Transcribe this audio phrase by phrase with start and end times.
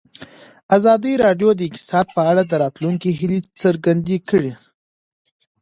[0.77, 4.53] ازادي راډیو د اقتصاد په اړه د راتلونکي هیلې څرګندې کړې.